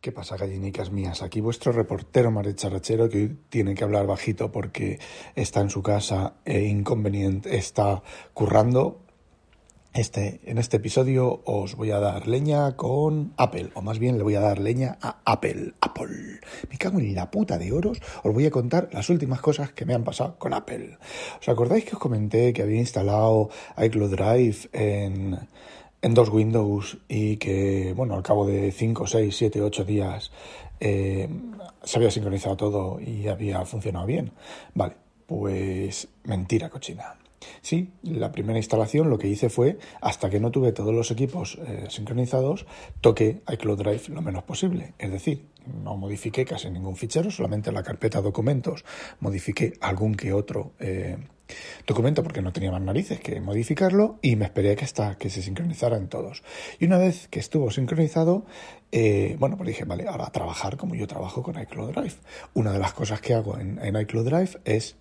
[0.00, 1.22] ¿Qué pasa, gallinicas mías?
[1.22, 5.00] Aquí vuestro reportero Charachero que hoy tiene que hablar bajito porque
[5.34, 8.00] está en su casa e inconveniente, está
[8.32, 9.00] currando.
[9.92, 14.22] Este, en este episodio os voy a dar leña con Apple, o más bien le
[14.22, 15.74] voy a dar leña a Apple.
[15.80, 16.38] Apple.
[16.70, 17.98] Me cago en la puta de oros.
[18.22, 20.96] Os voy a contar las últimas cosas que me han pasado con Apple.
[21.40, 25.40] ¿Os acordáis que os comenté que había instalado iCloud Drive en
[26.02, 30.30] en dos Windows y que, bueno, al cabo de 5, 6, 7, 8 días
[30.80, 31.28] eh,
[31.82, 34.32] se había sincronizado todo y había funcionado bien.
[34.74, 34.94] Vale,
[35.26, 37.16] pues mentira cochina.
[37.62, 41.58] Sí, la primera instalación lo que hice fue, hasta que no tuve todos los equipos
[41.66, 42.66] eh, sincronizados,
[43.00, 44.94] toqué iCloud Drive lo menos posible.
[44.98, 48.84] Es decir, no modifiqué casi ningún fichero, solamente en la carpeta documentos
[49.20, 51.18] modifiqué algún que otro eh,
[51.86, 55.42] documento porque no tenía más narices que modificarlo y me esperé que, hasta que se
[55.42, 56.42] sincronizaran todos.
[56.78, 58.44] Y una vez que estuvo sincronizado,
[58.92, 62.14] eh, bueno, pues dije, vale, ahora trabajar como yo trabajo con iCloud Drive.
[62.54, 64.96] Una de las cosas que hago en, iCloud Drive es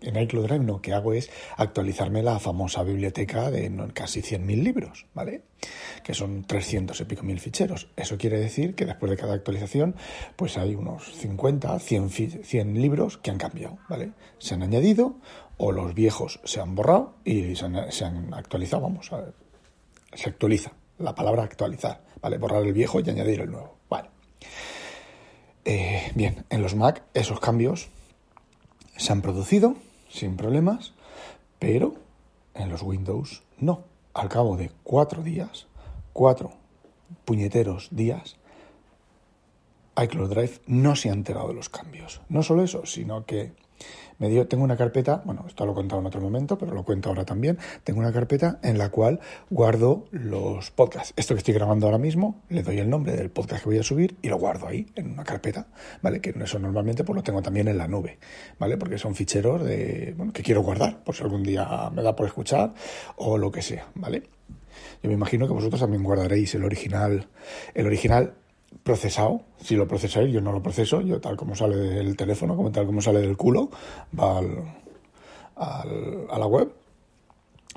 [0.00, 5.06] en iCloud Drive lo que hago es actualizarme la famosa biblioteca de casi 100.000 libros,
[5.14, 5.42] ¿vale?
[6.02, 7.88] Que son 300 y pico mil ficheros.
[7.96, 9.94] Eso quiere decir que después de cada actualización,
[10.34, 12.10] pues hay unos 50, 100,
[12.42, 14.10] 100 libros que han cambiado, ¿vale?
[14.38, 15.16] Se han añadido
[15.58, 19.34] o los viejos se han borrado y se han, actualizado, vamos, a ver,
[20.12, 22.38] se actualiza, la palabra actualizar, ¿vale?
[22.38, 24.10] Borrar el viejo y añadir el nuevo, vale.
[25.64, 27.88] Eh, bien, en los Mac esos cambios
[28.96, 29.74] se han producido
[30.08, 30.94] sin problemas,
[31.58, 31.94] pero
[32.54, 33.84] en los Windows no.
[34.14, 35.66] Al cabo de cuatro días,
[36.12, 36.52] cuatro
[37.24, 38.36] puñeteros días,
[40.02, 42.20] iCloud Drive no se ha enterado de los cambios.
[42.28, 43.52] No solo eso, sino que
[44.18, 46.84] me dio, tengo una carpeta, bueno, esto lo he contado en otro momento, pero lo
[46.84, 47.58] cuento ahora también.
[47.84, 49.20] Tengo una carpeta en la cual
[49.50, 51.12] guardo los podcasts.
[51.16, 53.82] Esto que estoy grabando ahora mismo, le doy el nombre del podcast que voy a
[53.82, 55.66] subir y lo guardo ahí, en una carpeta,
[56.02, 56.20] ¿vale?
[56.20, 58.18] Que eso normalmente pues lo tengo también en la nube,
[58.58, 58.76] ¿vale?
[58.76, 62.26] Porque son ficheros de, bueno, que quiero guardar, por si algún día me da por
[62.26, 62.72] escuchar
[63.16, 64.22] o lo que sea, ¿vale?
[65.02, 67.28] Yo me imagino que vosotros también guardaréis el original,
[67.74, 68.34] el original
[68.86, 69.42] procesado.
[69.60, 72.86] Si lo procesáis, yo no lo proceso, yo tal como sale del teléfono, como tal
[72.86, 73.68] como sale del culo,
[74.18, 74.62] va al,
[76.30, 76.72] a la web.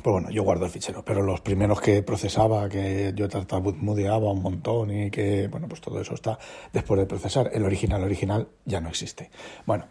[0.03, 4.41] Pues bueno, yo guardo el fichero, pero los primeros que procesaba, que yo tartamudeaba un
[4.41, 6.37] montón y que, bueno, pues todo eso está
[6.71, 7.49] después de procesar.
[7.53, 9.31] El original, original ya no existe.
[9.65, 9.87] Bueno,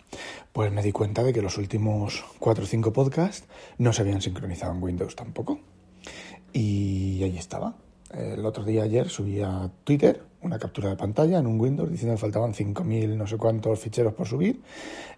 [0.53, 3.47] pues me di cuenta de que los últimos cuatro o cinco podcasts
[3.77, 5.59] no se habían sincronizado en Windows tampoco.
[6.53, 7.77] Y ahí estaba.
[8.11, 12.15] El otro día, ayer, subí a Twitter una captura de pantalla en un Windows diciendo
[12.15, 14.63] que faltaban 5.000 no sé cuántos ficheros por subir.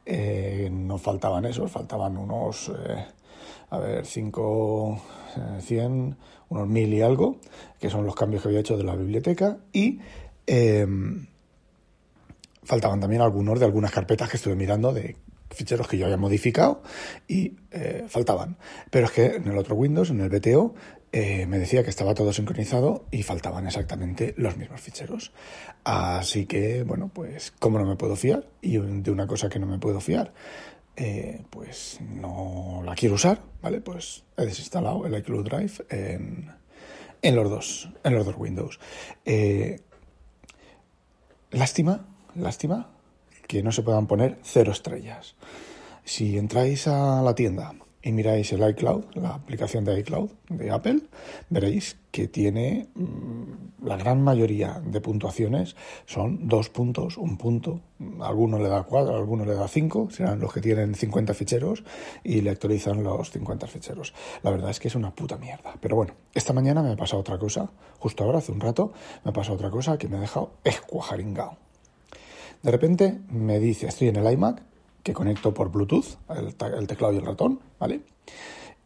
[0.05, 3.06] Eh, no faltaban esos, faltaban unos, eh,
[3.71, 5.03] a ver, 5,
[5.61, 6.15] 100, eh,
[6.49, 7.37] unos 1.000 y algo,
[7.78, 9.59] que son los cambios que había hecho de la biblioteca.
[9.72, 10.01] Y
[10.47, 11.27] em,
[12.62, 15.17] faltaban también algunos de algunas carpetas que estuve mirando de
[15.51, 16.83] ficheros que yo había modificado
[17.27, 17.57] y
[18.09, 18.57] faltaban.
[18.89, 20.75] Pero es que en el otro Windows, en el BTO,
[21.12, 25.32] eh, me decía que estaba todo sincronizado y faltaban exactamente los mismos ficheros.
[25.82, 28.47] Así que, bueno, pues, ¿cómo no me puedo fiar?
[28.60, 30.32] Y de una cosa que no me puedo fiar,
[30.97, 33.81] eh, pues no la quiero usar, ¿vale?
[33.81, 36.53] Pues he desinstalado el iCloud Drive en,
[37.22, 38.78] en los, dos, en los dos Windows.
[39.25, 39.81] Eh,
[41.50, 42.06] lástima,
[42.37, 42.91] lástima
[43.48, 45.34] que no se puedan poner cero estrellas.
[46.04, 51.00] Si entráis a la tienda y miráis el iCloud, la aplicación de iCloud de Apple,
[51.50, 57.80] veréis que tiene mm, la gran mayoría de puntuaciones son dos puntos, un punto,
[58.21, 61.84] alguno le da cuatro, alguno le da cinco, serán los que tienen 50 ficheros
[62.24, 64.15] y le actualizan los 50 ficheros.
[64.42, 65.74] La verdad es que es una puta mierda.
[65.80, 68.92] Pero bueno, esta mañana me ha pasado otra cosa, justo ahora, hace un rato,
[69.24, 71.57] me ha pasado otra cosa que me ha dejado escuajaringao.
[72.63, 74.63] De repente me dice, estoy en el iMac,
[75.02, 78.02] que conecto por Bluetooth, el, teclado y el ratón, ¿vale?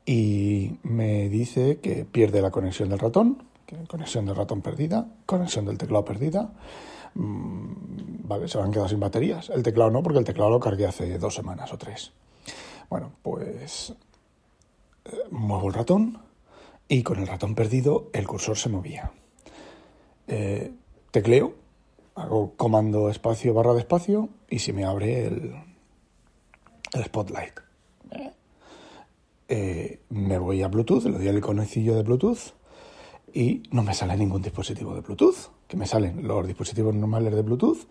[0.07, 3.45] Y me dice que pierde la conexión del ratón,
[3.89, 6.53] conexión del ratón perdida, conexión del teclado perdida.
[7.15, 9.51] Mm, vale, se van quedado sin baterías.
[9.51, 12.13] El teclado no, porque el teclado lo cargué hace dos semanas o tres.
[12.91, 13.95] Bueno, pues
[15.05, 16.19] eh, muevo el ratón
[16.89, 19.13] y con el ratón perdido el cursor se movía.
[20.27, 20.73] Eh,
[21.11, 21.55] tecleo
[22.15, 25.55] hago comando espacio barra de espacio y se me abre el,
[26.95, 27.61] el Spotlight.
[29.49, 32.55] Eh, me voy a Bluetooth, le doy al iconecillo de Bluetooth
[33.35, 37.43] y no me sale ningún dispositivo de Bluetooth, que me salen los dispositivos normales de
[37.43, 37.87] Bluetooth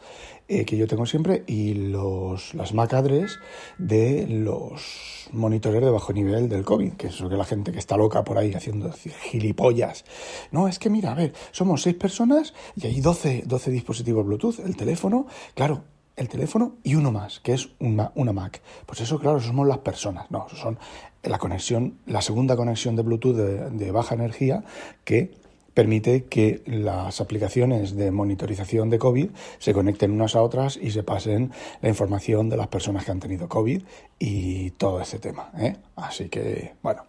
[0.48, 3.40] eh, que yo tengo siempre y los, las MAC address
[3.78, 7.80] de los monitores de bajo nivel del COVID, que es eso que la gente que
[7.80, 10.06] está loca por ahí haciendo gilipollas.
[10.52, 14.60] No, es que mira, a ver, somos seis personas y hay 12, 12 dispositivos Bluetooth,
[14.60, 15.84] el teléfono, claro,
[16.16, 18.62] el teléfono y uno más, que es una, una Mac.
[18.86, 20.30] Pues eso, claro, somos las personas.
[20.32, 20.78] No, son
[21.24, 24.64] la conexión, la segunda conexión de Bluetooth de, baja energía
[25.04, 25.32] que
[25.74, 31.02] permite que las aplicaciones de monitorización de COVID se conecten unas a otras y se
[31.02, 31.52] pasen
[31.82, 33.82] la información de las personas que han tenido COVID
[34.20, 35.50] y todo ese tema.
[35.58, 35.78] ¿eh?
[35.96, 37.04] Así que, bueno,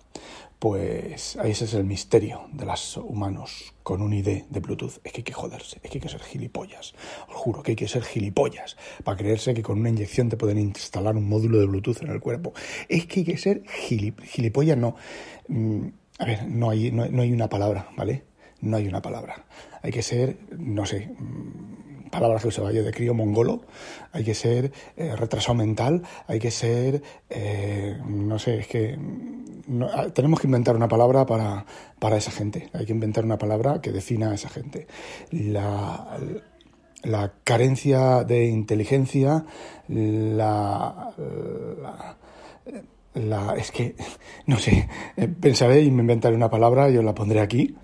[0.58, 4.98] pues ese es el misterio de los humanos con un ID de Bluetooth.
[5.04, 6.94] Es que hay que joderse, es que hay que ser gilipollas.
[7.28, 10.58] Os juro que hay que ser gilipollas para creerse que con una inyección te pueden
[10.58, 12.54] instalar un módulo de Bluetooth en el cuerpo.
[12.88, 14.96] Es que hay que ser gilipollas, no.
[15.48, 18.24] Mm, a ver, no hay, no, hay una palabra, ¿vale?
[18.60, 19.44] No hay una palabra.
[19.82, 21.83] Hay que ser, no sé, mm,
[22.14, 23.62] palabras que se vaya de crío mongolo,
[24.12, 28.98] hay que ser eh, retrasado mental, hay que ser, eh, no sé, es que
[29.94, 31.64] Ah, tenemos que inventar una palabra para,
[31.98, 32.68] para, esa gente.
[32.72, 34.86] Hay que inventar una palabra que defina a esa gente.
[35.30, 36.18] La,
[37.02, 39.46] la carencia de inteligencia,
[39.88, 41.14] la,
[43.14, 43.94] la, es que,
[44.46, 47.74] no sé, eh, pensaré y me inventaré una palabra y os la pondré aquí,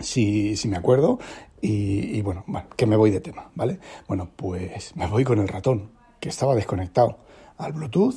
[0.00, 1.18] si, si me acuerdo,
[1.60, 3.78] y, y bueno, bueno, que me voy de tema, ¿vale?
[4.06, 7.18] Bueno, pues me voy con el ratón, que estaba desconectado
[7.58, 8.16] al Bluetooth,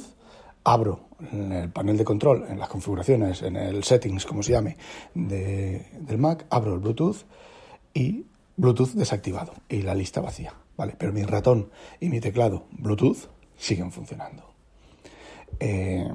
[0.63, 4.77] abro el panel de control, en las configuraciones, en el settings, como se llame,
[5.13, 7.25] del Mac, abro el Bluetooth
[7.93, 8.25] y
[8.55, 10.95] Bluetooth desactivado y la lista vacía, ¿vale?
[10.97, 11.69] Pero mi ratón
[11.99, 14.43] y mi teclado Bluetooth siguen funcionando.
[15.59, 16.07] Eh,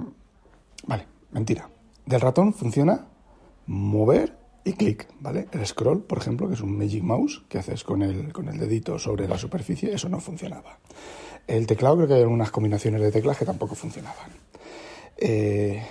[0.86, 1.68] vale, mentira.
[2.04, 3.06] Del ratón funciona
[3.66, 5.48] mover y clic, ¿vale?
[5.52, 8.58] El scroll, por ejemplo, que es un Magic Mouse que haces con el, con el
[8.58, 10.78] dedito sobre la superficie, eso no funcionaba.
[11.46, 14.30] El teclado creo que hay algunas combinaciones de teclas que tampoco funcionaban.
[15.16, 15.82] Eh,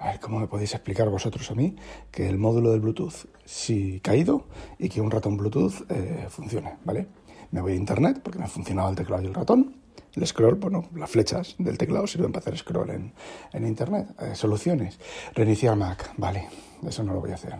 [0.00, 1.74] a ver, ¿cómo me podéis explicar vosotros a mí
[2.10, 4.46] que el módulo del Bluetooth sí caído
[4.78, 7.08] y que un ratón Bluetooth eh, funcione, ¿vale?
[7.50, 9.76] Me voy a internet porque me ha funcionado el teclado y el ratón.
[10.14, 13.12] El scroll, bueno, las flechas del teclado sirven para hacer scroll en,
[13.52, 14.08] en internet.
[14.20, 14.98] Eh, soluciones.
[15.34, 16.48] Reiniciar Mac, vale,
[16.86, 17.54] eso no lo voy a hacer.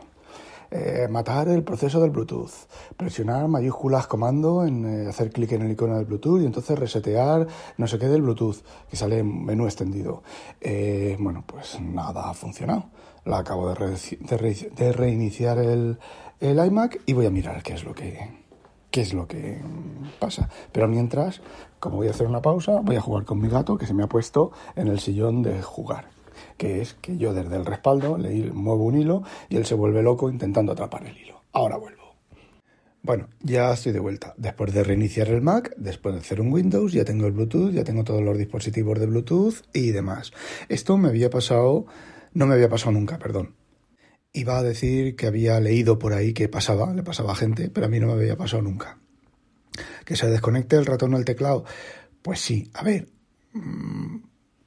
[0.70, 2.52] Eh, matar el proceso del Bluetooth,
[2.94, 7.46] presionar mayúsculas comando en eh, hacer clic en el icono del Bluetooth y entonces resetear
[7.78, 8.56] no sé qué del Bluetooth,
[8.90, 10.22] que sale en menú extendido.
[10.60, 12.84] Eh, bueno, pues nada ha funcionado.
[13.24, 15.98] La acabo de, reiniciar el,
[16.38, 18.48] el, iMac y voy a mirar qué es lo que
[18.90, 19.60] qué es lo que
[20.18, 20.50] pasa.
[20.72, 21.40] Pero mientras,
[21.80, 24.02] como voy a hacer una pausa, voy a jugar con mi gato que se me
[24.02, 26.17] ha puesto en el sillón de jugar
[26.58, 30.02] que es que yo desde el respaldo le muevo un hilo y él se vuelve
[30.02, 31.40] loco intentando atrapar el hilo.
[31.52, 31.99] Ahora vuelvo.
[33.00, 34.34] Bueno, ya estoy de vuelta.
[34.37, 37.84] Después de reiniciar el Mac, después de hacer un Windows, ya tengo el Bluetooth, ya
[37.84, 40.32] tengo todos los dispositivos de Bluetooth y demás.
[40.69, 41.87] Esto me había pasado,
[42.34, 43.54] no me había pasado nunca, perdón.
[44.32, 47.87] Iba a decir que había leído por ahí que pasaba, le pasaba a gente, pero
[47.87, 48.99] a mí no me había pasado nunca.
[50.04, 51.64] Que se desconecte el ratón el teclado.
[52.20, 53.09] Pues sí, a ver,
[53.54, 54.16] mm,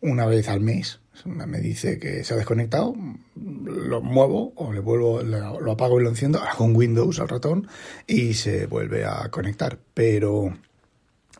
[0.01, 2.95] una vez al mes, me dice que se ha desconectado,
[3.35, 7.67] lo muevo o le vuelvo, lo apago y lo enciendo, hago un Windows al ratón
[8.07, 9.79] y se vuelve a conectar.
[9.93, 10.57] Pero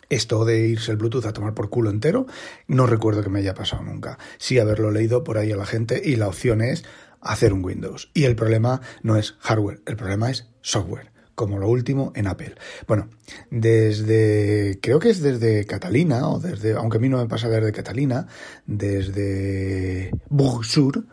[0.09, 2.27] esto de irse el Bluetooth a tomar por culo entero,
[2.67, 4.19] no recuerdo que me haya pasado nunca.
[4.37, 6.83] Sí haberlo leído por ahí a la gente y la opción es
[7.21, 8.11] hacer un Windows.
[8.13, 11.11] Y el problema no es hardware, el problema es software
[11.41, 12.53] como lo último en Apple.
[12.87, 13.09] Bueno,
[13.49, 17.71] desde, creo que es desde Catalina, o desde, aunque a mí no me pasa desde
[17.71, 18.27] Catalina,
[18.67, 21.05] desde Bug Sur,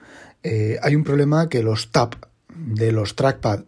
[0.43, 2.15] eh, hay un problema que los tab
[2.55, 3.65] de los trackpad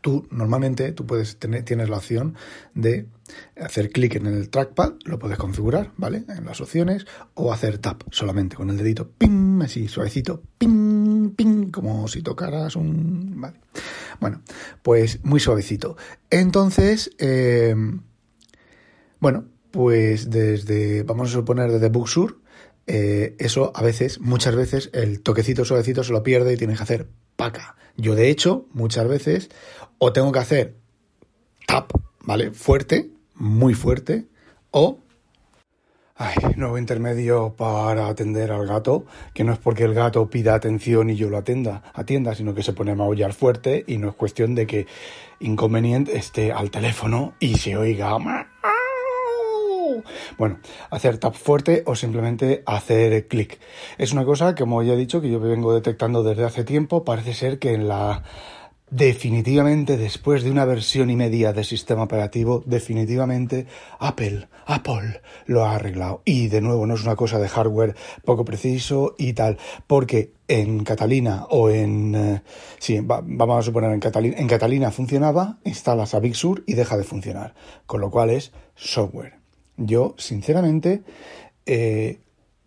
[0.00, 2.34] tú normalmente tú puedes tener, tienes la opción
[2.74, 3.06] de
[3.60, 6.24] hacer clic en el trackpad, lo puedes configurar, ¿vale?
[6.28, 11.70] En las opciones, o hacer tap solamente con el dedito, ping, así suavecito, ping, ping,
[11.70, 13.40] como si tocaras un...
[13.40, 13.58] ¿vale?
[14.20, 14.40] Bueno,
[14.82, 15.96] pues muy suavecito.
[16.30, 17.74] Entonces, eh,
[19.20, 22.40] bueno, pues desde, vamos a suponer desde Booksur,
[22.86, 26.82] eh, eso a veces, muchas veces, el toquecito suavecito se lo pierde y tienes que
[26.82, 27.76] hacer paca.
[27.96, 29.50] Yo, de hecho, muchas veces,
[29.98, 30.76] o tengo que hacer
[31.66, 32.50] tap, ¿vale?
[32.50, 34.26] Fuerte, muy fuerte,
[34.70, 34.98] o
[36.22, 41.08] Ay, nuevo intermedio para atender al gato, que no es porque el gato pida atención
[41.08, 44.14] y yo lo atenda, atienda, sino que se pone a maullar fuerte y no es
[44.16, 44.86] cuestión de que
[45.38, 48.18] inconveniente esté al teléfono y se oiga
[50.36, 50.58] bueno,
[50.90, 53.58] hacer tap fuerte o simplemente hacer clic.
[53.96, 57.02] Es una cosa, como ya he dicho, que yo vengo detectando desde hace tiempo.
[57.02, 58.22] Parece ser que en la
[58.90, 63.66] definitivamente después de una versión y media de sistema operativo, definitivamente
[63.98, 66.22] Apple, Apple lo ha arreglado.
[66.24, 67.94] Y de nuevo, no es una cosa de hardware
[68.24, 72.14] poco preciso y tal, porque en Catalina o en...
[72.14, 72.42] Eh,
[72.78, 76.96] sí, vamos a suponer en Catalina, en Catalina funcionaba, instalas a Big Sur y deja
[76.96, 77.54] de funcionar,
[77.86, 79.38] con lo cual es software.
[79.76, 81.02] Yo, sinceramente,
[81.64, 82.18] eh,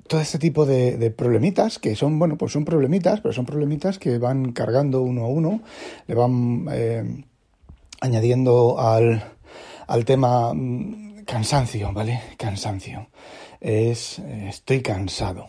[0.08, 4.18] todo este tipo de, problemitas, que son, bueno, pues son problemitas, pero son problemitas que
[4.18, 5.62] van cargando uno a uno,
[6.08, 7.24] le van eh,
[8.02, 9.24] añadiendo al,
[9.88, 12.22] al tema mm, cansancio, ¿vale?
[12.38, 13.08] Cansancio.
[13.62, 15.48] Es, estoy cansado.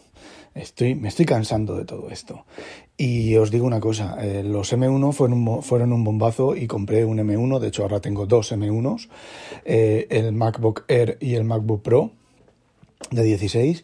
[0.55, 2.45] Estoy, me estoy cansando de todo esto.
[2.97, 7.19] Y os digo una cosa, eh, los M1 fueron, fueron, un bombazo y compré un
[7.19, 9.09] M1, de hecho ahora tengo dos M1s,
[9.65, 12.13] eh, el MacBook Air y el MacBook Pro
[13.11, 13.83] de 16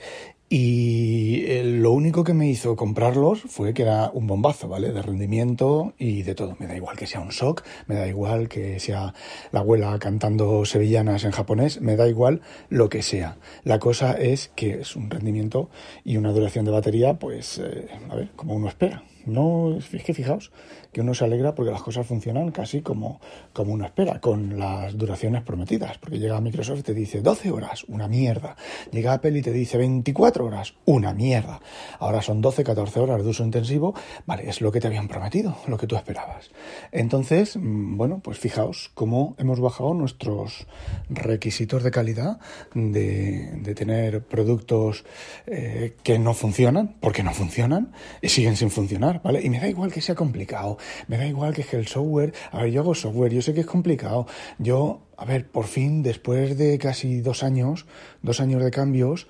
[0.53, 4.91] y eh, lo único que me hizo comprarlos fue que era un bombazo, ¿vale?
[4.91, 6.57] De rendimiento y de todo.
[6.59, 9.15] Me da igual que sea un shock, me da igual que sea
[9.53, 13.39] la abuela cantando sevillanas en japonés, me da igual lo que sea.
[13.63, 15.71] La cosa es que es un rendimiento
[16.03, 19.05] y una duración de batería, pues, eh, a ver, como uno espera.
[19.27, 20.51] No, es que fijaos
[20.93, 23.21] que uno se alegra porque las cosas funcionan casi como,
[23.53, 25.99] como uno espera, con las duraciones prometidas.
[25.99, 28.57] Porque llega Microsoft y te dice 12 horas, una mierda.
[28.91, 31.61] Llega Apple y te dice 24 horas, una mierda.
[31.99, 33.95] Ahora son 12, 14 horas de uso intensivo,
[34.27, 36.51] vale, es lo que te habían prometido, lo que tú esperabas.
[36.93, 40.67] Entonces, mm, bueno, pues fijaos cómo hemos bajado nuestros
[41.09, 42.39] requisitos de calidad
[42.75, 45.05] de, de tener productos
[45.47, 49.41] eh, que no funcionan, porque no funcionan, y siguen sin funcionar, ¿vale?
[49.43, 52.73] Y me da igual que sea complicado, me da igual que el software, a ver,
[52.73, 54.27] yo hago software, yo sé que es complicado,
[54.59, 57.87] yo, a ver, por fin, después de casi dos años,
[58.23, 59.27] dos años de cambios,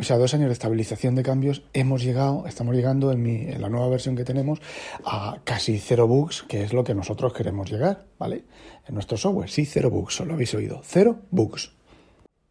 [0.00, 3.60] o sea, dos años de estabilización de cambios, hemos llegado, estamos llegando en, mi, en
[3.60, 4.60] la nueva versión que tenemos
[5.04, 8.44] a casi cero bugs, que es lo que nosotros queremos llegar, ¿vale?
[8.88, 11.72] En nuestro software, sí, cero bugs, lo habéis oído, cero bugs.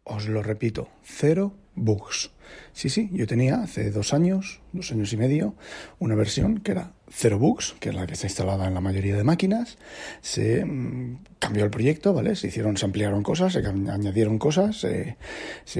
[0.04, 2.30] Os lo repito, cero bugs.
[2.72, 5.54] Sí, sí, yo tenía hace dos años, dos años y medio,
[5.98, 9.16] una versión que era Zero Bugs, que es la que está instalada en la mayoría
[9.16, 9.78] de máquinas.
[10.20, 12.36] Se mm, cambió el proyecto, ¿vale?
[12.36, 15.16] Se hicieron, se ampliaron cosas, se añadieron cosas, se,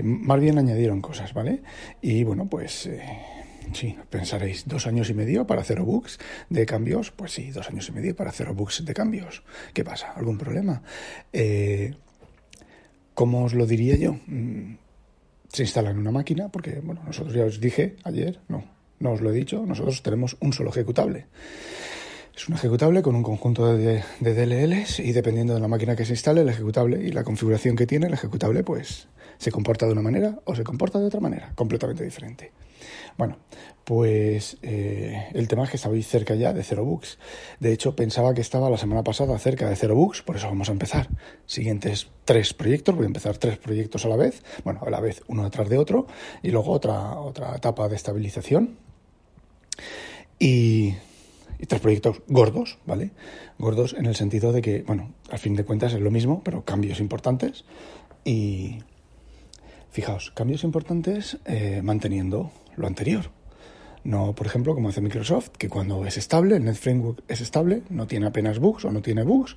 [0.03, 1.63] más bien añadieron cosas, ¿vale?
[2.03, 2.87] Y bueno, pues...
[2.87, 3.03] Eh,
[3.73, 6.19] sí, pensaréis, dos años y medio para cero bugs
[6.49, 7.13] de cambios.
[7.13, 9.43] Pues sí, dos años y medio para cero bugs de cambios.
[9.73, 10.13] ¿Qué pasa?
[10.13, 10.83] ¿Algún problema?
[11.33, 11.95] Eh,
[13.15, 14.19] ¿Cómo os lo diría yo?
[14.27, 14.77] Mm,
[15.49, 18.65] se instala en una máquina, porque, bueno, nosotros ya os dije ayer, no,
[19.01, 21.27] no os lo he dicho, nosotros tenemos un solo ejecutable.
[22.37, 26.05] Es un ejecutable con un conjunto de, de, DLLs y dependiendo de la máquina que
[26.05, 29.93] se instale, el ejecutable y la configuración que tiene, el ejecutable pues se comporta de
[29.93, 32.53] una manera o se comporta de otra manera, completamente diferente.
[33.17, 33.37] Bueno,
[33.85, 37.19] pues eh, el tema es que estabais cerca ya de cero bugs.
[37.59, 40.69] De hecho, pensaba que estaba la semana pasada cerca de cero bugs, por eso vamos
[40.69, 41.09] a empezar.
[41.47, 45.23] Siguientes tres proyectos, voy a empezar tres proyectos a la vez, bueno, a la vez
[45.27, 46.07] uno detrás de otro,
[46.43, 48.90] y luego otra, otra etapa de estabilización.
[50.39, 50.95] Y,
[51.59, 53.11] y tres proyectos gordos, ¿vale?
[53.59, 56.65] Gordos en el sentido de que, bueno, al fin de cuentas es lo mismo, pero
[56.65, 57.65] cambios importantes.
[58.25, 58.79] Y
[59.91, 63.31] fijaos, cambios importantes eh, manteniendo lo anterior.
[64.03, 68.07] No, por ejemplo, como hace Microsoft, que cuando es estable, el NetFramework es estable, no
[68.07, 69.57] tiene apenas bugs o no tiene bugs,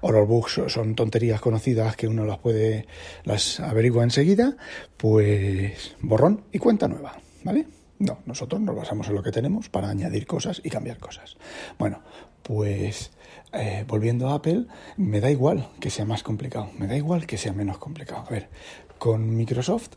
[0.00, 2.88] o los bugs son tonterías conocidas que uno las puede,
[3.22, 4.56] las averigua enseguida,
[4.96, 7.66] pues borrón y cuenta nueva, ¿vale?
[8.04, 11.38] No, nosotros nos basamos en lo que tenemos para añadir cosas y cambiar cosas.
[11.78, 12.02] Bueno,
[12.42, 13.12] pues
[13.54, 14.66] eh, volviendo a Apple,
[14.98, 18.24] me da igual que sea más complicado, me da igual que sea menos complicado.
[18.26, 18.50] A ver,
[18.98, 19.92] con Microsoft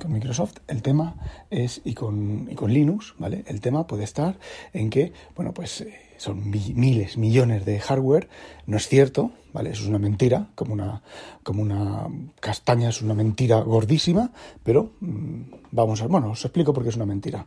[0.00, 1.16] con Microsoft el tema
[1.50, 3.44] es, y con, y con Linux, ¿vale?
[3.46, 4.38] El tema puede estar
[4.72, 8.28] en que, bueno, pues eh, son miles, millones de hardware,
[8.66, 9.70] no es cierto, ¿vale?
[9.70, 11.02] Eso es una mentira, como una,
[11.42, 12.08] como una
[12.40, 16.96] castaña, es una mentira gordísima, pero mm, vamos a, bueno, os explico por qué es
[16.96, 17.46] una mentira.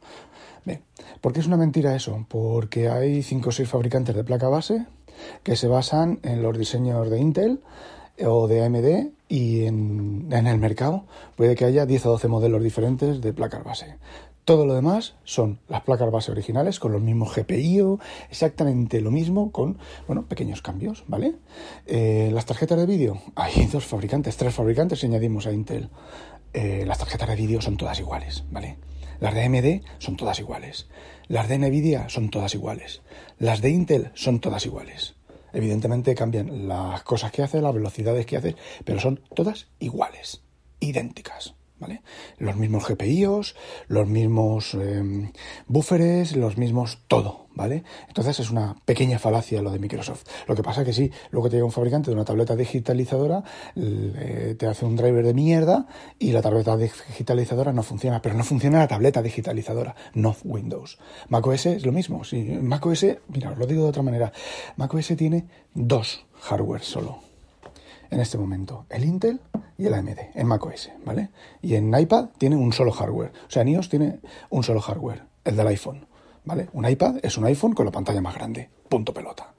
[0.65, 0.81] Bien,
[1.21, 2.25] ¿por qué es una mentira eso?
[2.27, 4.85] Porque hay cinco o seis fabricantes de placa base
[5.43, 7.61] que se basan en los diseños de Intel
[8.25, 11.05] o de AMD y en, en, el mercado
[11.35, 13.97] puede que haya 10 o 12 modelos diferentes de placas base.
[14.47, 19.51] Todo lo demás son las placas base originales con los mismos GPIO, exactamente lo mismo
[19.51, 21.35] con, bueno, pequeños cambios, ¿vale?
[21.85, 25.89] Eh, las tarjetas de vídeo, hay dos fabricantes, tres fabricantes añadimos a Intel.
[26.53, 28.77] Eh, las tarjetas de vídeo son todas iguales, ¿vale?
[29.19, 30.87] Las de AMD son todas iguales.
[31.27, 33.01] Las de Nvidia son todas iguales.
[33.39, 35.16] Las de Intel son todas iguales.
[35.57, 40.43] Evidentemente cambian las cosas que hace, las velocidades que hace, pero son todas iguales,
[40.79, 41.55] idénticas.
[41.79, 42.03] ¿Vale?
[42.37, 43.55] Los mismos GPIOs,
[43.87, 45.31] los mismos eh,
[46.35, 47.83] los mismos todo, ¿vale?
[48.07, 50.23] Entonces es una pequeña falacia lo de Microsoft.
[50.47, 54.67] Lo que pasa que sí, luego te llega un fabricante de una tableta digitalizadora, te
[54.67, 55.87] hace un driver de mierda
[56.19, 60.99] y la tableta digitalizadora no funciona, pero no funciona la tableta digitalizadora, no Windows.
[61.29, 64.31] macOS es lo mismo, sí, macOS, mira, os lo digo de otra manera,
[64.75, 67.27] macOS tiene dos hardware solo
[68.09, 69.41] en este momento, el Intel
[69.77, 71.29] y el AMD en macOS, ¿vale?
[71.61, 73.31] Y en iPad tiene un solo hardware.
[73.47, 76.07] O sea, en iOS tiene un solo hardware, el del iPhone,
[76.47, 76.69] ¿vale?
[76.71, 79.53] Un iPad es un iPhone con la pantalla más grande, punto pelota.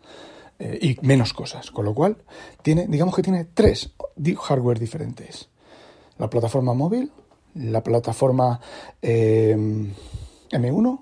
[0.59, 2.17] Eh, y menos cosas, con lo cual
[2.63, 3.93] tiene, digamos que tiene tres
[4.41, 5.51] hardware diferentes.
[6.17, 7.13] La plataforma móvil,
[7.55, 8.59] la plataforma
[9.01, 9.55] eh,
[10.51, 11.01] M1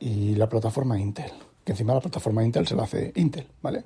[0.00, 1.32] y la plataforma Intel.
[1.64, 3.84] Que encima la plataforma Intel se la hace Intel, ¿vale?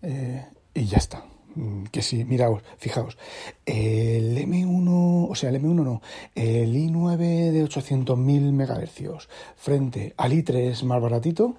[0.00, 1.24] Eh, y ya está.
[1.54, 3.18] Mm, que sí, miraos, fijaos,
[3.66, 6.00] el M1, o sea, el M1 no,
[6.34, 7.16] el i9
[7.50, 11.56] de 800.000 MHz frente al i3 más baratito,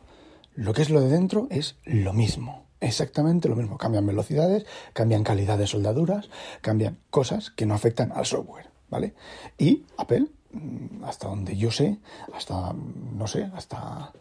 [0.55, 3.77] lo que es lo de dentro es lo mismo, exactamente lo mismo.
[3.77, 6.29] Cambian velocidades, cambian calidad de soldaduras,
[6.61, 9.13] cambian cosas que no afectan al software, ¿vale?
[9.57, 11.99] Y Apple, mm, hasta donde yo sé,
[12.33, 14.13] hasta, no sé, hasta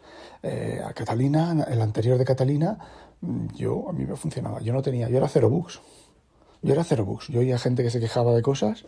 [0.43, 2.77] eh, a Catalina, el anterior de Catalina,
[3.55, 4.61] yo a mí me funcionaba.
[4.61, 5.81] Yo no tenía, yo era cero bugs.
[6.61, 7.27] Yo era cero bugs.
[7.27, 8.85] Yo oía gente que se quejaba de cosas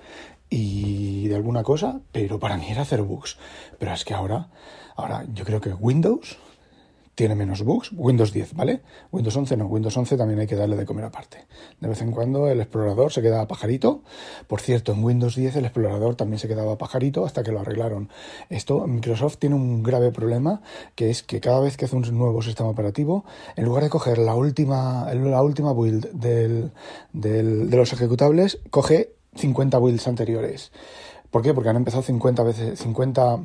[0.49, 3.37] y de alguna cosa, pero para mí era cero bugs.
[3.79, 4.49] Pero es que ahora,
[4.95, 6.37] ahora yo creo que Windows
[7.15, 7.91] tiene menos bugs.
[7.95, 8.81] Windows 10, ¿vale?
[9.11, 9.65] Windows 11 no.
[9.65, 11.45] Windows 11 también hay que darle de comer aparte.
[11.79, 14.01] De vez en cuando el explorador se quedaba pajarito.
[14.47, 18.09] Por cierto, en Windows 10 el explorador también se quedaba pajarito hasta que lo arreglaron.
[18.49, 20.61] Esto, Microsoft tiene un grave problema,
[20.95, 24.17] que es que cada vez que hace un nuevo sistema operativo, en lugar de coger
[24.17, 26.71] la última, la última build del,
[27.13, 30.71] del, de los ejecutables, coge 50 builds anteriores.
[31.31, 31.53] ¿Por qué?
[31.53, 33.39] Porque han empezado 50 veces, 50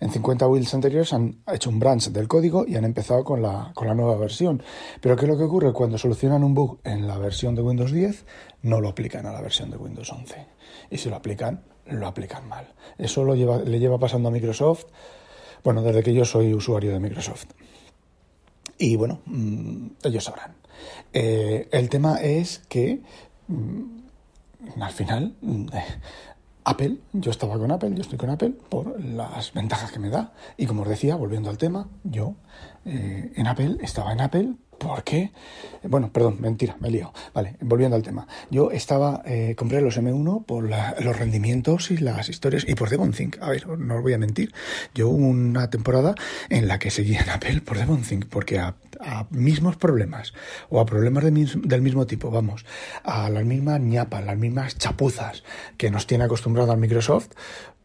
[0.00, 3.72] en 50 builds anteriores han hecho un branch del código y han empezado con la,
[3.74, 4.62] con la nueva versión.
[5.00, 5.72] Pero ¿qué es lo que ocurre?
[5.72, 8.24] Cuando solucionan un bug en la versión de Windows 10,
[8.62, 10.46] no lo aplican a la versión de Windows 11.
[10.90, 12.74] Y si lo aplican, lo aplican mal.
[12.98, 14.86] Eso lo lleva, le lleva pasando a Microsoft,
[15.64, 17.46] bueno, desde que yo soy usuario de Microsoft.
[18.78, 20.54] Y bueno, mm, ellos sabrán.
[21.12, 23.00] Eh, el tema es que
[23.48, 25.34] mm, al final
[26.68, 30.32] Apple, yo estaba con Apple, yo estoy con Apple por las ventajas que me da.
[30.56, 32.34] Y como os decía, volviendo al tema, yo
[32.84, 35.30] eh, en Apple estaba en Apple porque,
[35.82, 37.12] bueno, perdón, mentira, me liado.
[37.34, 38.26] Vale, volviendo al tema.
[38.50, 43.38] Yo estaba, eh, compré los M1 por los rendimientos y las historias y por Devonthink.
[43.40, 44.52] A ver, no os voy a mentir.
[44.94, 46.14] Yo hubo una temporada
[46.48, 48.74] en la que seguía en Apple por Devonthink porque a,
[49.30, 50.32] mismos problemas
[50.70, 52.64] o a problemas del mismo tipo, vamos,
[53.04, 55.44] a las mismas ñapas, las mismas chapuzas
[55.76, 57.28] que nos tiene acostumbrado al Microsoft,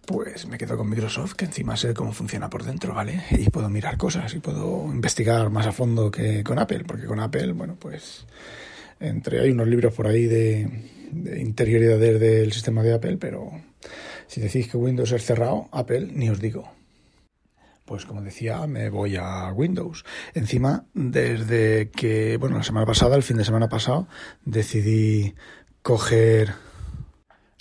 [0.05, 3.23] pues me quedo con Microsoft, que encima sé cómo funciona por dentro, ¿vale?
[3.31, 7.19] Y puedo mirar cosas y puedo investigar más a fondo que con Apple, porque con
[7.19, 8.25] Apple, bueno, pues
[8.99, 10.61] entre hay unos libros por ahí de,
[11.37, 13.51] interioridades del sistema de Apple, pero
[14.27, 16.71] si decís que Windows es cerrado, Apple ni os digo.
[17.85, 20.05] Pues como decía, me voy a Windows.
[20.33, 24.07] Encima, desde que, bueno, la semana pasada, el fin de semana pasado,
[24.45, 25.35] decidí
[25.81, 26.53] coger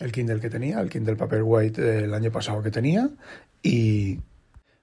[0.01, 3.11] el Kindle que tenía, el Kindle Paperwhite del año pasado que tenía
[3.63, 4.19] y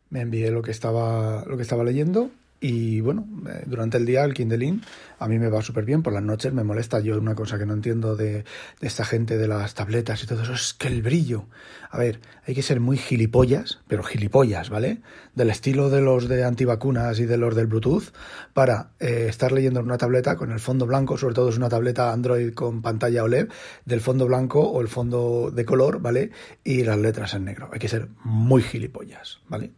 [0.09, 4.23] me envié lo que estaba, lo que estaba leyendo y bueno, eh, durante el día
[4.23, 4.79] el Kindle
[5.19, 7.65] a mí me va súper bien, por las noches me molesta yo una cosa que
[7.65, 8.45] no entiendo de,
[8.81, 11.45] esta gente de las tabletas y todo eso, es que el brillo.
[11.89, 15.01] A ver, hay que ser muy gilipollas, pero gilipollas, ¿vale?
[15.35, 18.11] Del estilo de los de antivacunas y de los del Bluetooth,
[18.53, 21.69] para eh, estar leyendo en una tableta con el fondo blanco, sobre todo es una
[21.69, 23.49] tableta Android con pantalla OLED,
[23.85, 26.31] del fondo blanco o el fondo de color, ¿vale?
[26.63, 27.69] Y las letras en negro.
[27.71, 29.71] Hay que ser muy gilipollas, ¿vale?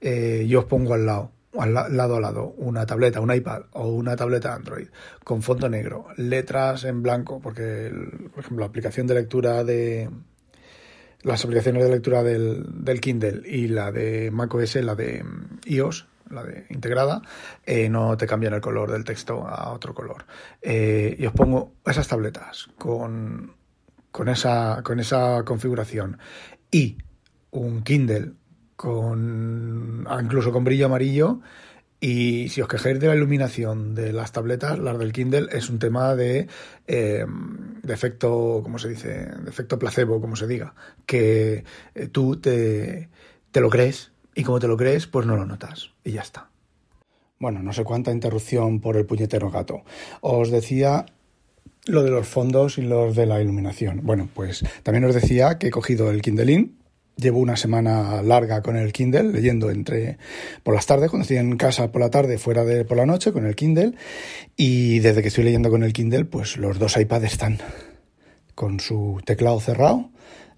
[0.00, 4.16] Eh, yo os pongo al lado lado a lado una tableta, un iPad o una
[4.16, 4.88] tableta Android
[5.24, 7.90] con fondo negro, letras en blanco, porque,
[8.32, 10.10] por ejemplo, la aplicación de lectura de
[11.22, 15.24] las aplicaciones de lectura del, del Kindle y la de macOS, la de
[15.64, 17.22] iOS, la de integrada,
[17.64, 20.24] eh, no te cambian el color del texto a otro color.
[20.62, 23.54] Eh, y os pongo esas tabletas con,
[24.10, 26.18] con esa, con esa configuración
[26.70, 26.98] y
[27.50, 28.32] un Kindle
[28.76, 31.40] con incluso con brillo amarillo
[31.98, 35.78] y si os quejáis de la iluminación de las tabletas, las del Kindle es un
[35.78, 36.46] tema de,
[36.86, 37.24] eh,
[37.82, 39.08] de efecto, ¿cómo se dice?
[39.08, 40.74] De efecto placebo, como se diga,
[41.06, 43.08] que eh, tú te,
[43.50, 46.50] te lo crees y como te lo crees, pues no lo notas y ya está.
[47.38, 49.82] Bueno, no sé cuánta interrupción por el puñetero gato.
[50.20, 51.06] Os decía
[51.86, 54.00] lo de los fondos y los de la iluminación.
[54.02, 56.70] Bueno, pues también os decía que he cogido el Kindle
[57.16, 60.18] Llevo una semana larga con el Kindle, leyendo entre
[60.62, 63.32] por las tardes, cuando estoy en casa por la tarde, fuera de por la noche
[63.32, 63.94] con el Kindle.
[64.54, 67.58] Y desde que estoy leyendo con el Kindle, pues los dos iPads están
[68.54, 70.10] con su teclado cerrado,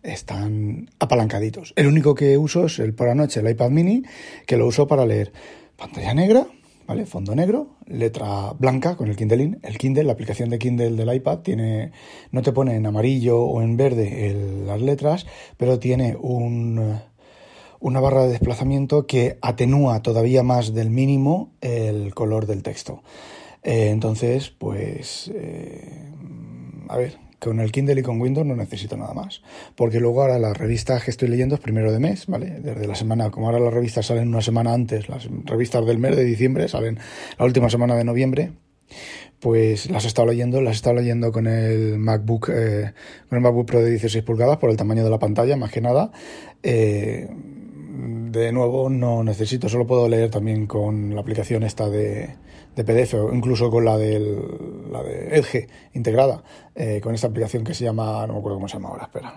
[0.03, 1.73] están apalancaditos.
[1.77, 4.03] El único que uso es el por la noche, el iPad mini,
[4.47, 5.33] que lo uso para leer
[5.77, 6.47] pantalla negra,
[6.89, 7.05] ¿vale?
[7.05, 11.41] Fondo negro, letra blanca con el Kindle El Kindle, la aplicación de Kindle del iPad,
[11.41, 11.93] tiene,
[12.33, 14.35] no te pone en amarillo o en verde
[14.67, 15.27] las letras,
[15.59, 16.99] pero tiene un,
[17.79, 23.03] una barra de desplazamiento que atenúa todavía más del mínimo el color del texto.
[23.63, 26.11] Eh, entonces, pues, eh,
[26.89, 29.43] a ver, con el Kindle y con Windows no necesito nada más.
[29.75, 32.61] Porque luego ahora las revistas que estoy leyendo es primero de mes, ¿vale?
[32.61, 36.17] Desde la semana, como ahora las revistas salen una semana antes, las revistas del mes
[36.17, 36.99] de diciembre salen
[37.39, 38.53] la última semana de noviembre,
[39.41, 42.93] pues las he estado leyendo, las he estado leyendo con el MacBook, eh,
[43.29, 45.81] con el MacBook Pro de 16 pulgadas por el tamaño de la pantalla, más que
[45.81, 46.11] nada.
[46.63, 47.29] Eh,
[48.31, 52.37] de nuevo no necesito, solo puedo leer también con la aplicación esta de,
[52.79, 54.39] de PDF o incluso con la, del,
[54.93, 56.45] la de Edge integrada,
[56.77, 59.35] eh, con esta aplicación que se llama, no me acuerdo cómo se llama ahora, espera,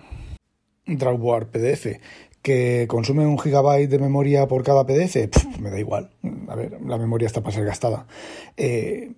[0.85, 1.87] Drawboard PDF,
[2.43, 6.11] que consume un gigabyte de memoria por cada PDF, me da igual,
[6.49, 8.05] a ver, la memoria está para ser gastada.
[8.57, 9.11] Eh,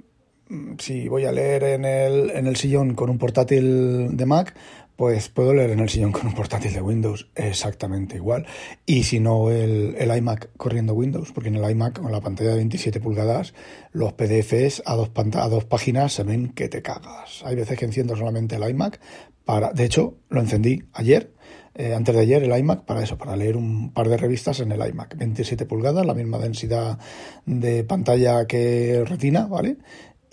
[0.79, 4.55] si voy a leer en el, en el sillón con un portátil de Mac,
[4.95, 8.45] pues puedo leer en el sillón con un portátil de Windows exactamente igual.
[8.85, 12.57] Y si no, el, iMac corriendo Windows, porque en el iMac con la pantalla de
[12.57, 13.53] 27 pulgadas,
[13.91, 17.41] los PDFs a dos, a dos páginas se ven que te cagas.
[17.43, 18.99] Hay veces que enciendo solamente el iMac
[19.45, 19.73] para.
[19.73, 21.33] De hecho, lo encendí ayer.
[21.75, 24.71] Eh, antes de ayer el iMac para eso, para leer un par de revistas en
[24.71, 25.17] el iMac.
[25.17, 26.99] 27 pulgadas, la misma densidad
[27.47, 29.77] de pantalla que retina, ¿vale?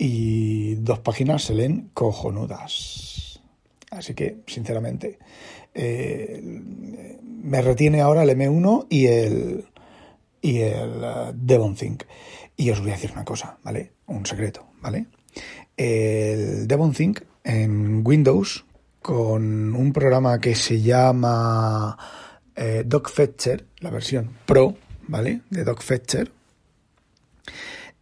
[0.03, 3.39] Y dos páginas se leen cojonudas.
[3.91, 5.19] Así que, sinceramente,
[5.75, 6.41] eh,
[7.21, 9.65] me retiene ahora el M1 y el,
[10.41, 12.05] y el uh, Devon Think.
[12.57, 13.91] Y os voy a decir una cosa, ¿vale?
[14.07, 15.05] Un secreto, ¿vale?
[15.77, 18.65] El Devon Think en Windows
[19.03, 21.95] con un programa que se llama
[22.55, 24.75] eh, DocFetcher, la versión Pro,
[25.07, 25.41] ¿vale?
[25.51, 26.31] De DocFetcher,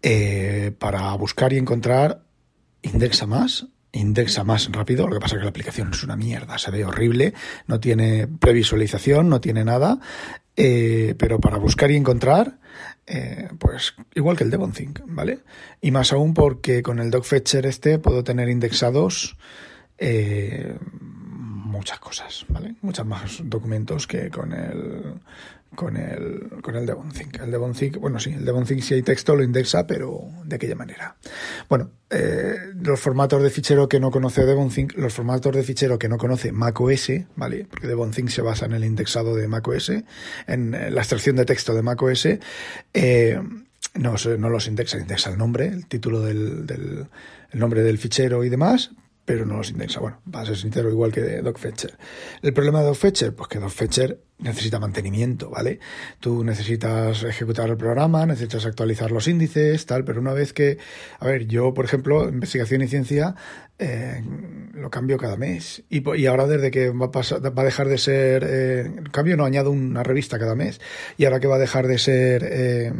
[0.02, 2.24] eh, para buscar y encontrar
[2.82, 6.58] indexa más indexa más rápido, lo que pasa es que la aplicación es una mierda,
[6.58, 7.34] se ve horrible,
[7.68, 10.00] no tiene previsualización, no tiene nada,
[10.56, 12.60] eh, pero para buscar y encontrar,
[13.08, 15.40] eh, pues igual que el DevonThink, ¿vale?
[15.82, 19.38] Y más aún porque con el DocFetcher este puedo tener indexados
[19.98, 22.76] eh, muchas cosas, ¿vale?
[22.82, 25.16] Muchos más documentos que con el
[25.76, 27.40] con el con el DevonThink.
[27.42, 31.16] El DevonThink, bueno, sí, el DevonThink si hay texto lo indexa, pero de aquella manera.
[31.70, 36.10] Bueno, eh, los formatos de fichero que no conoce DevonThink, los formatos de fichero que
[36.10, 37.66] no conoce macOS, ¿vale?
[37.70, 39.92] Porque DevonThink se basa en el indexado de macOS,
[40.48, 42.28] en la extracción de texto de macOS,
[42.94, 43.40] eh,
[43.96, 47.08] no, no los indexa, indexa el nombre, el título del, del
[47.52, 48.92] el nombre del fichero y demás,
[49.30, 50.00] pero no los indexa.
[50.00, 52.00] Bueno, para ser sincero, igual que de DocFetcher.
[52.42, 53.36] ¿El problema de DocFetcher?
[53.36, 55.80] Pues que DocFetcher necesita mantenimiento, ¿vale?
[56.20, 60.80] Tú necesitas ejecutar el programa, necesitas actualizar los índices, tal, pero una vez que,
[61.20, 63.36] a ver, yo, por ejemplo, investigación y ciencia,
[63.78, 64.24] eh,
[64.74, 65.84] lo cambio cada mes.
[65.92, 69.38] Y, y, ahora desde que va a, pasar, va a dejar de ser, eh, cambio
[69.38, 70.82] no, añado una revista cada mes.
[71.18, 72.50] Y ahora que va a dejar de ser...
[72.50, 72.94] Eh,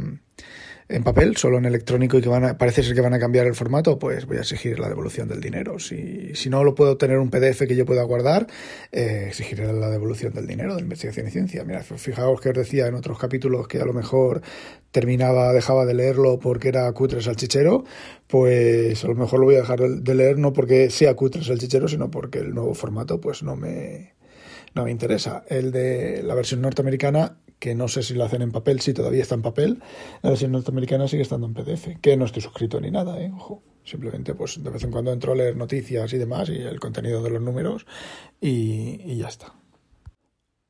[0.90, 3.46] en papel, solo en electrónico y que van a, parece ser que van a cambiar
[3.46, 5.78] el formato, pues voy a exigir la devolución del dinero.
[5.78, 8.48] Si, si no lo puedo tener un PDF que yo pueda guardar,
[8.92, 11.64] eh, exigiré la devolución del dinero de investigación y ciencia.
[11.64, 14.42] Mira, fijaos que os decía en otros capítulos que a lo mejor
[14.90, 17.84] terminaba, dejaba de leerlo porque era cutre salchichero,
[18.26, 21.88] pues a lo mejor lo voy a dejar de leer no porque sea cutre salchichero,
[21.88, 24.16] sino porque el nuevo formato pues no me,
[24.74, 25.44] no me interesa.
[25.50, 29.22] El de la versión norteamericana que no sé si lo hacen en papel, si todavía
[29.22, 29.84] está en papel,
[30.22, 33.32] la versión norteamericana sigue estando en PDF, que no estoy suscrito ni nada, ¿eh?
[33.36, 36.80] ojo, simplemente pues de vez en cuando entro a leer noticias y demás y el
[36.80, 37.86] contenido de los números
[38.40, 39.54] y, ya está.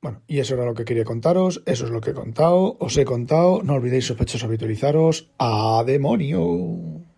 [0.02, 2.98] Bueno, y eso era lo que quería contaros, eso es lo que he contado, os
[2.98, 7.09] he contado, no olvidéis sospechosos habitualizaros, ¡a demonio!